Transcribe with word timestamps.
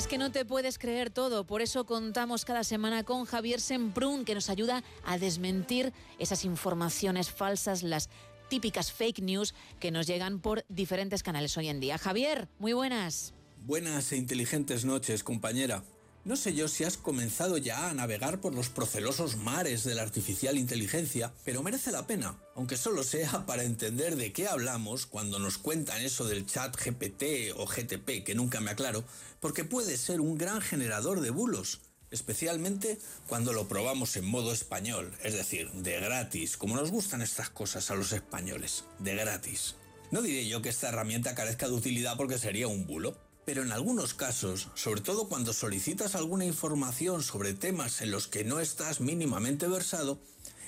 es 0.00 0.06
que 0.06 0.16
no 0.16 0.32
te 0.32 0.46
puedes 0.46 0.78
creer 0.78 1.10
todo, 1.10 1.44
por 1.44 1.60
eso 1.60 1.84
contamos 1.84 2.46
cada 2.46 2.64
semana 2.64 3.04
con 3.04 3.26
Javier 3.26 3.60
Semprún, 3.60 4.24
que 4.24 4.34
nos 4.34 4.48
ayuda 4.48 4.82
a 5.04 5.18
desmentir 5.18 5.92
esas 6.18 6.46
informaciones 6.46 7.30
falsas, 7.30 7.82
las 7.82 8.08
típicas 8.48 8.92
fake 8.92 9.20
news 9.20 9.54
que 9.78 9.90
nos 9.90 10.06
llegan 10.06 10.40
por 10.40 10.64
diferentes 10.70 11.22
canales 11.22 11.54
hoy 11.58 11.68
en 11.68 11.80
día. 11.80 11.98
Javier, 11.98 12.48
muy 12.58 12.72
buenas. 12.72 13.34
Buenas 13.66 14.10
e 14.12 14.16
inteligentes 14.16 14.86
noches, 14.86 15.22
compañera. 15.22 15.84
No 16.22 16.36
sé 16.36 16.52
yo 16.52 16.68
si 16.68 16.84
has 16.84 16.98
comenzado 16.98 17.56
ya 17.56 17.88
a 17.88 17.94
navegar 17.94 18.42
por 18.42 18.54
los 18.54 18.68
procelosos 18.68 19.36
mares 19.36 19.84
de 19.84 19.94
la 19.94 20.02
artificial 20.02 20.58
inteligencia, 20.58 21.32
pero 21.46 21.62
merece 21.62 21.92
la 21.92 22.06
pena, 22.06 22.36
aunque 22.54 22.76
solo 22.76 23.04
sea 23.04 23.30
para 23.46 23.64
entender 23.64 24.16
de 24.16 24.30
qué 24.30 24.46
hablamos 24.46 25.06
cuando 25.06 25.38
nos 25.38 25.56
cuentan 25.56 26.02
eso 26.02 26.26
del 26.26 26.44
chat 26.44 26.76
GPT 26.76 27.56
o 27.56 27.64
GTP, 27.64 28.22
que 28.22 28.34
nunca 28.34 28.60
me 28.60 28.70
aclaro, 28.70 29.02
porque 29.40 29.64
puede 29.64 29.96
ser 29.96 30.20
un 30.20 30.36
gran 30.36 30.60
generador 30.60 31.22
de 31.22 31.30
bulos, 31.30 31.80
especialmente 32.10 32.98
cuando 33.26 33.54
lo 33.54 33.66
probamos 33.66 34.14
en 34.16 34.26
modo 34.26 34.52
español, 34.52 35.16
es 35.24 35.32
decir, 35.32 35.70
de 35.72 36.00
gratis, 36.00 36.58
como 36.58 36.76
nos 36.76 36.90
gustan 36.90 37.22
estas 37.22 37.48
cosas 37.48 37.90
a 37.90 37.94
los 37.94 38.12
españoles, 38.12 38.84
de 38.98 39.14
gratis. 39.14 39.76
No 40.10 40.20
diré 40.20 40.46
yo 40.46 40.60
que 40.60 40.68
esta 40.68 40.88
herramienta 40.88 41.34
carezca 41.34 41.66
de 41.66 41.74
utilidad 41.74 42.18
porque 42.18 42.36
sería 42.36 42.68
un 42.68 42.86
bulo, 42.86 43.16
pero 43.50 43.64
en 43.64 43.72
algunos 43.72 44.14
casos, 44.14 44.68
sobre 44.74 45.00
todo 45.00 45.26
cuando 45.26 45.52
solicitas 45.52 46.14
alguna 46.14 46.44
información 46.44 47.20
sobre 47.20 47.52
temas 47.52 48.00
en 48.00 48.12
los 48.12 48.28
que 48.28 48.44
no 48.44 48.60
estás 48.60 49.00
mínimamente 49.00 49.66
versado, 49.66 50.20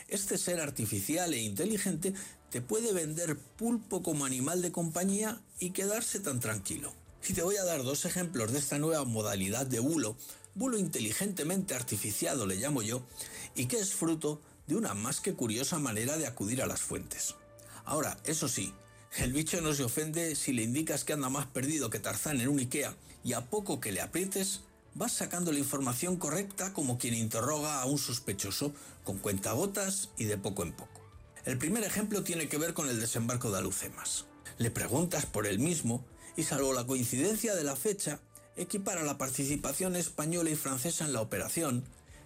este 0.09 0.37
ser 0.37 0.59
artificial 0.59 1.33
e 1.33 1.39
inteligente 1.39 2.13
te 2.51 2.61
puede 2.61 2.93
vender 2.93 3.39
pulpo 3.39 4.03
como 4.03 4.25
animal 4.25 4.63
de 4.63 4.73
compañía 4.73 5.41
y 5.61 5.71
quedarse 5.71 6.19
tan 6.19 6.41
tranquilo. 6.41 6.93
Y 7.29 7.35
te 7.35 7.45
voy 7.45 7.55
a 7.55 7.65
dar 7.65 7.85
dos 7.85 8.05
ejemplos 8.05 8.51
de 8.51 8.59
esta 8.59 8.81
nueva 8.81 9.05
modalidad 9.05 9.65
de 9.65 9.79
bulo, 9.79 10.17
bulo 10.57 10.77
inteligentemente 10.77 11.77
artificiado 11.77 12.47
le 12.47 12.57
llamo 12.57 12.83
yo, 12.83 13.07
y 13.55 13.67
que 13.67 13.79
es 13.79 13.95
fruto 13.95 14.43
de 14.67 14.75
una 14.75 14.95
más 14.95 15.21
que 15.21 15.35
curiosa 15.35 15.79
manera 15.79 16.19
de 16.19 16.27
acudir 16.27 16.61
a 16.61 16.67
las 16.67 16.81
fuentes. 16.81 17.37
Ahora, 17.85 18.19
eso 18.25 18.49
sí, 18.49 18.75
el 19.19 19.33
bicho 19.33 19.61
no 19.61 19.75
se 19.75 19.85
ofende 19.85 20.35
si 20.35 20.53
le 20.53 20.63
indicas 20.63 21.05
que 21.05 21.13
anda 21.13 21.29
más 21.29 21.47
perdido 21.47 21.91
que 21.91 21.99
Tarzán 21.99 22.41
en 22.41 22.49
un 22.49 22.59
Ikea 22.59 22.95
y 23.23 23.35
a 23.35 23.43
poco 23.43 23.79
que 23.79 23.93
le 23.93 24.01
aprietes, 24.01 24.61
vas 24.95 25.13
sacando 25.13 25.53
la 25.53 25.59
información 25.59 26.17
correcta 26.17 26.73
como 26.73 26.99
quien 26.99 27.15
interroga 27.15 27.83
a 27.83 27.87
un 27.87 27.99
sospechoso, 27.99 28.73
con 29.05 29.19
cuentagotas 29.19 30.09
y 30.17 30.25
de 30.25 30.39
poco 30.39 30.63
en 30.63 30.73
poco. 30.73 31.01
El 31.45 31.59
primer 31.59 31.85
ejemplo 31.85 32.23
tiene 32.23 32.49
que 32.49 32.57
ver 32.57 32.73
con 32.73 32.89
el 32.89 33.01
desembarco 33.01 33.51
de 33.51 33.59
Alucemas. 33.59 34.25
Le 34.59 34.71
preguntas 34.71 35.27
por 35.27 35.47
él 35.47 35.59
mismo 35.59 36.05
y 36.37 36.45
salvo 36.45 36.73
la 36.73 36.87
coincidencia 36.87 37.55
de 37.55 37.65
la 37.65 37.77
fecha, 37.77 38.19
equipara 38.57 39.03
la 39.03 39.19
participación 39.19 39.97
española 39.97 40.51
y 40.51 40.57
francesa 40.57 41.05
en 41.05 41.13
la 41.13 41.21
operación, 41.21 41.85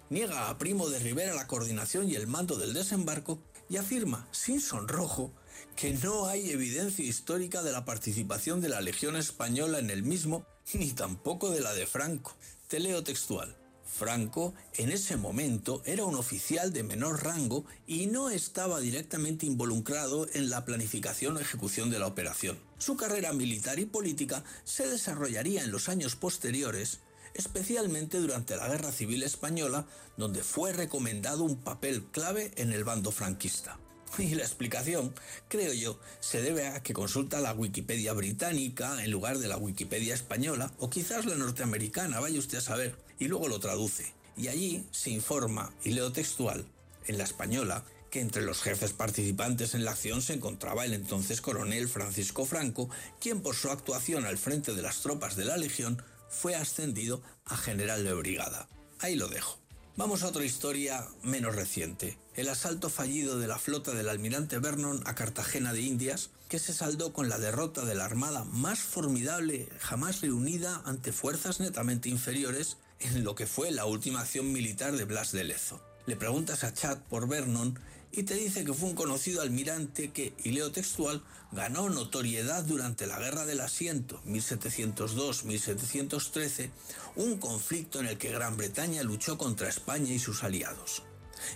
niega 0.09 0.49
a 0.49 0.57
Primo 0.57 0.89
de 0.89 0.99
Rivera 0.99 1.35
la 1.35 1.47
coordinación 1.47 2.09
y 2.09 2.15
el 2.15 2.27
mando 2.27 2.55
del 2.55 2.73
desembarco 2.73 3.39
y 3.69 3.77
afirma, 3.77 4.27
sin 4.31 4.61
sonrojo, 4.61 5.33
que 5.75 5.93
no 5.93 6.27
hay 6.27 6.51
evidencia 6.51 7.05
histórica 7.05 7.63
de 7.63 7.71
la 7.71 7.85
participación 7.85 8.61
de 8.61 8.69
la 8.69 8.81
Legión 8.81 9.15
Española 9.15 9.79
en 9.79 9.89
el 9.89 10.03
mismo, 10.03 10.45
ni 10.73 10.91
tampoco 10.91 11.51
de 11.51 11.61
la 11.61 11.73
de 11.73 11.85
Franco. 11.85 12.35
Te 12.67 12.79
leo 12.79 13.03
textual. 13.03 13.55
Franco 13.87 14.53
en 14.75 14.91
ese 14.91 15.17
momento 15.17 15.81
era 15.85 16.05
un 16.05 16.15
oficial 16.15 16.71
de 16.71 16.83
menor 16.83 17.23
rango 17.23 17.65
y 17.87 18.05
no 18.07 18.29
estaba 18.29 18.79
directamente 18.79 19.45
involucrado 19.45 20.27
en 20.33 20.49
la 20.49 20.65
planificación 20.65 21.37
o 21.37 21.39
ejecución 21.39 21.89
de 21.89 21.99
la 21.99 22.07
operación. 22.07 22.59
Su 22.77 22.95
carrera 22.95 23.33
militar 23.33 23.79
y 23.79 23.85
política 23.85 24.43
se 24.65 24.87
desarrollaría 24.87 25.63
en 25.63 25.71
los 25.71 25.89
años 25.89 26.15
posteriores, 26.15 26.99
especialmente 27.33 28.19
durante 28.19 28.55
la 28.55 28.67
Guerra 28.67 28.91
Civil 28.91 29.23
Española, 29.23 29.87
donde 30.15 30.43
fue 30.43 30.73
recomendado 30.73 31.43
un 31.43 31.57
papel 31.57 32.03
clave 32.11 32.51
en 32.57 32.73
el 32.73 32.83
bando 32.83 33.11
franquista. 33.11 33.79
Y 34.17 34.35
la 34.35 34.43
explicación, 34.43 35.13
creo 35.47 35.73
yo, 35.73 35.99
se 36.19 36.41
debe 36.41 36.67
a 36.67 36.81
que 36.81 36.93
consulta 36.93 37.39
la 37.39 37.53
Wikipedia 37.53 38.13
británica 38.13 39.03
en 39.03 39.11
lugar 39.11 39.39
de 39.39 39.47
la 39.47 39.57
Wikipedia 39.57 40.13
española 40.13 40.71
o 40.79 40.89
quizás 40.89 41.25
la 41.25 41.35
norteamericana, 41.35 42.19
vaya 42.19 42.39
usted 42.39 42.59
a 42.59 42.61
saber, 42.61 42.95
y 43.19 43.27
luego 43.27 43.47
lo 43.47 43.59
traduce. 43.59 44.13
Y 44.35 44.47
allí 44.49 44.87
se 44.91 45.09
informa, 45.09 45.73
y 45.83 45.91
leo 45.91 46.11
textual, 46.11 46.65
en 47.07 47.17
la 47.17 47.23
española, 47.23 47.83
que 48.09 48.21
entre 48.21 48.43
los 48.43 48.61
jefes 48.61 48.93
participantes 48.93 49.73
en 49.73 49.83
la 49.83 49.91
acción 49.91 50.21
se 50.21 50.33
encontraba 50.33 50.85
el 50.85 50.93
entonces 50.93 51.41
coronel 51.41 51.87
Francisco 51.87 52.45
Franco, 52.45 52.89
quien 53.19 53.41
por 53.41 53.55
su 53.55 53.69
actuación 53.69 54.25
al 54.25 54.37
frente 54.37 54.73
de 54.73 54.81
las 54.81 55.01
tropas 55.01 55.35
de 55.35 55.45
la 55.45 55.57
Legión 55.57 56.01
fue 56.29 56.55
ascendido 56.55 57.21
a 57.45 57.57
general 57.57 58.03
de 58.03 58.13
brigada. 58.13 58.69
Ahí 58.99 59.15
lo 59.15 59.27
dejo. 59.27 59.59
Vamos 59.97 60.21
a 60.21 60.27
otra 60.27 60.45
historia 60.45 61.07
menos 61.23 61.55
reciente, 61.55 62.19
el 62.35 62.49
asalto 62.49 62.87
fallido 62.87 63.39
de 63.39 63.47
la 63.47 63.57
flota 63.57 63.95
del 63.95 64.09
almirante 64.09 64.59
Vernon 64.59 65.01
a 65.07 65.15
Cartagena 65.15 65.73
de 65.73 65.81
Indias, 65.81 66.29
que 66.49 66.59
se 66.59 66.71
saldó 66.71 67.13
con 67.13 67.29
la 67.29 67.39
derrota 67.39 67.83
de 67.83 67.95
la 67.95 68.05
armada 68.05 68.43
más 68.43 68.77
formidable 68.77 69.67
jamás 69.79 70.21
reunida 70.21 70.83
ante 70.85 71.11
fuerzas 71.11 71.59
netamente 71.59 72.09
inferiores 72.09 72.77
en 72.99 73.23
lo 73.23 73.33
que 73.33 73.47
fue 73.47 73.71
la 73.71 73.85
última 73.85 74.21
acción 74.21 74.53
militar 74.53 74.95
de 74.95 75.05
Blas 75.05 75.31
de 75.31 75.45
Lezo. 75.45 75.81
Le 76.05 76.15
preguntas 76.15 76.63
a 76.63 76.75
Chad 76.75 76.99
por 77.09 77.27
Vernon 77.27 77.79
y 78.11 78.23
te 78.23 78.33
dice 78.35 78.65
que 78.65 78.73
fue 78.73 78.89
un 78.89 78.95
conocido 78.95 79.41
almirante 79.41 80.11
que, 80.11 80.33
y 80.43 80.51
leo 80.51 80.71
textual, 80.71 81.23
ganó 81.51 81.89
notoriedad 81.89 82.63
durante 82.63 83.07
la 83.07 83.19
Guerra 83.19 83.45
del 83.45 83.59
Asiento 83.61 84.21
1702-1713, 84.25 86.71
un 87.15 87.37
conflicto 87.37 87.99
en 87.99 88.07
el 88.07 88.17
que 88.17 88.31
Gran 88.31 88.57
Bretaña 88.57 89.03
luchó 89.03 89.37
contra 89.37 89.69
España 89.69 90.11
y 90.11 90.19
sus 90.19 90.43
aliados. 90.43 91.03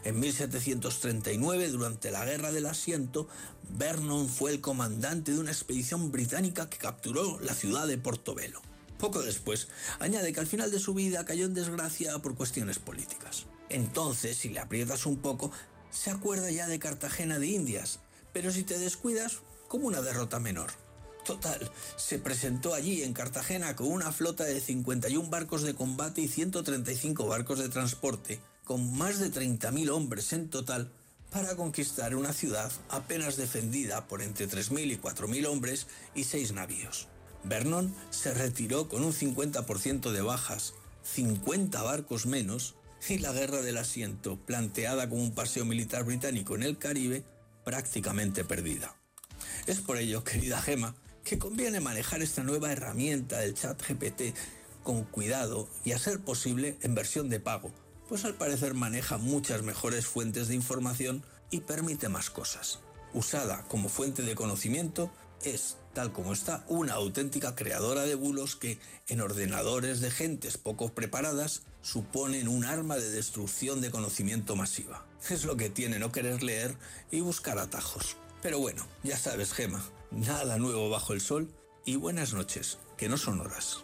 En 0.04 0.20
1739, 0.20 1.70
durante 1.70 2.12
la 2.12 2.26
Guerra 2.26 2.52
del 2.52 2.68
Asiento, 2.68 3.28
Vernon 3.70 4.30
fue 4.30 4.52
el 4.52 4.62
comandante 4.62 5.32
de 5.32 5.40
una 5.40 5.52
expedición 5.52 6.12
británica 6.12 6.70
que 6.70 6.78
capturó 6.78 7.40
la 7.40 7.56
ciudad 7.56 7.88
de 7.88 7.98
Portobelo. 7.98 8.62
Poco 9.00 9.24
después, 9.24 9.70
añade 10.00 10.32
que 10.32 10.40
al 10.40 10.48
final 10.48 10.70
de 10.70 10.80
su 10.80 10.94
vida 10.94 11.26
cayó 11.26 11.46
en 11.46 11.56
desgracia 11.56 12.20
por 12.20 12.36
cuestiones 12.36 12.78
políticas. 12.78 13.48
Entonces, 13.70 14.38
si 14.38 14.50
le 14.50 14.60
aprietas 14.60 15.06
un 15.06 15.18
poco, 15.18 15.52
se 15.92 16.10
acuerda 16.10 16.50
ya 16.50 16.68
de 16.68 16.80
Cartagena 16.80 17.38
de 17.38 17.48
Indias, 17.48 18.00
pero 18.34 18.52
si 18.52 18.64
te 18.64 18.80
descuidas, 18.80 19.40
como 19.68 19.88
una 19.88 20.02
derrota 20.02 20.40
menor. 20.40 20.72
Total, 21.26 21.72
se 21.98 22.18
presentó 22.18 22.74
allí 22.74 23.04
en 23.04 23.14
Cartagena 23.14 23.76
con 23.76 23.88
una 23.88 24.12
flota 24.12 24.44
de 24.44 24.60
51 24.60 25.30
barcos 25.30 25.62
de 25.62 25.76
combate 25.76 26.22
y 26.22 26.28
135 26.28 27.28
barcos 27.28 27.60
de 27.60 27.70
transporte, 27.70 28.42
con 28.64 28.98
más 28.98 29.20
de 29.20 29.32
30.000 29.32 29.90
hombres 29.92 30.34
en 30.34 30.50
total, 30.50 30.92
para 31.32 31.56
conquistar 31.56 32.16
una 32.16 32.34
ciudad 32.34 32.72
apenas 32.90 33.38
defendida 33.38 34.08
por 34.08 34.22
entre 34.22 34.50
3.000 34.50 34.94
y 34.94 34.98
4.000 34.98 35.48
hombres 35.48 35.88
y 36.16 36.24
6 36.24 36.54
navíos. 36.54 37.08
Vernon 37.44 37.94
se 38.10 38.34
retiró 38.34 38.90
con 38.90 39.04
un 39.04 39.14
50% 39.14 40.12
de 40.12 40.22
bajas, 40.22 40.74
50 41.04 41.82
barcos 41.82 42.26
menos, 42.26 42.76
y 43.10 43.18
la 43.20 43.32
guerra 43.32 43.62
del 43.62 43.78
asiento, 43.78 44.38
planteada 44.38 45.10
como 45.10 45.24
un 45.24 45.34
paseo 45.34 45.66
militar 45.66 46.04
británico 46.04 46.56
en 46.56 46.64
el 46.64 46.78
Caribe, 46.78 47.24
prácticamente 47.64 48.44
perdida. 48.44 48.96
Es 49.68 49.80
por 49.80 49.98
ello, 49.98 50.24
querida 50.24 50.62
Gema, 50.62 50.96
que 51.24 51.38
conviene 51.38 51.80
manejar 51.80 52.22
esta 52.22 52.44
nueva 52.44 52.72
herramienta 52.72 53.40
del 53.40 53.54
chat 53.54 53.82
GPT 53.82 54.36
con 54.84 55.04
cuidado 55.04 55.70
y 55.86 55.92
a 55.92 56.00
ser 56.00 56.20
posible 56.20 56.78
en 56.82 56.96
versión 56.96 57.30
de 57.30 57.40
pago, 57.40 57.72
pues 58.10 58.26
al 58.26 58.36
parecer 58.36 58.74
maneja 58.74 59.18
muchas 59.18 59.62
mejores 59.62 60.06
fuentes 60.06 60.48
de 60.48 60.56
información 60.56 61.24
y 61.52 61.62
permite 61.62 62.10
más 62.10 62.30
cosas. 62.30 62.80
Usada 63.14 63.64
como 63.68 63.90
fuente 63.90 64.24
de 64.24 64.36
conocimiento, 64.36 65.12
es, 65.44 65.78
tal 65.94 66.12
como 66.12 66.34
está, 66.34 66.64
una 66.68 66.94
auténtica 66.94 67.56
creadora 67.56 68.04
de 68.04 68.16
bulos 68.16 68.56
que, 68.56 68.80
en 69.08 69.22
ordenadores 69.22 70.02
de 70.02 70.12
gentes 70.12 70.58
poco 70.58 70.94
preparadas, 70.94 71.64
suponen 71.82 72.48
un 72.48 72.66
arma 72.66 72.98
de 72.98 73.10
destrucción 73.10 73.82
de 73.82 73.92
conocimiento 73.92 74.56
masiva. 74.56 75.06
Es 75.30 75.46
lo 75.46 75.58
que 75.58 75.70
tiene 75.70 76.00
no 76.00 76.12
querer 76.12 76.44
leer 76.44 76.76
y 77.12 77.22
buscar 77.22 77.60
atajos. 77.60 78.18
Pero 78.42 78.60
bueno, 78.60 78.88
ya 79.04 79.18
sabes, 79.18 79.54
Gema, 79.54 79.84
nada 80.10 80.58
nuevo 80.58 80.90
bajo 80.90 81.14
el 81.14 81.22
sol 81.22 81.50
y 81.86 81.96
buenas 81.96 82.34
noches, 82.34 82.78
que 82.98 83.10
no 83.10 83.18
son 83.18 83.40
horas. 83.42 83.84